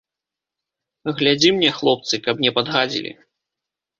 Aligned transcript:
Глядзі 1.19 1.49
мне, 1.57 1.69
хлопцы, 1.81 2.15
каб 2.27 2.35
не 2.45 2.51
падгадзілі. 2.57 3.11